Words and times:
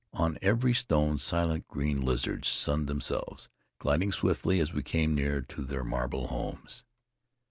On 0.13 0.39
every 0.41 0.73
stone 0.73 1.19
silent 1.19 1.67
green 1.67 2.01
lizards 2.01 2.47
sunned 2.47 2.87
themselves, 2.87 3.49
gliding 3.77 4.11
swiftly 4.11 4.59
as 4.59 4.73
we 4.73 4.81
came 4.81 5.13
near 5.13 5.41
to 5.41 5.61
their 5.63 5.83
marble 5.83 6.25
homes. 6.29 6.83